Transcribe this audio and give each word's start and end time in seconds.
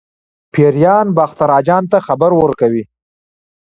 پیریان 0.53 1.07
باختر 1.17 1.49
اجان 1.59 1.83
ته 1.91 1.97
خبر 2.07 2.31
ورکوي. 2.35 2.83